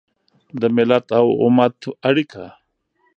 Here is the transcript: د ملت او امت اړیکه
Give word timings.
د 0.61 0.63
ملت 0.75 1.05
او 1.19 1.25
امت 1.45 1.79
اړیکه 2.09 2.45